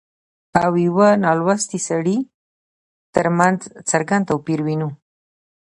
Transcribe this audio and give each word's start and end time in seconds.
او 0.63 0.71
يوه 0.85 1.09
نالوستي 1.23 1.79
سړي 1.87 2.17
ترمنځ 3.13 3.59
څرګند 3.89 4.23
توپير 4.29 4.59
وينو 4.65 4.89